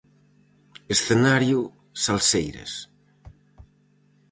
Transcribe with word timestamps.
Escenario 0.95 1.59
salseiras. 2.03 2.71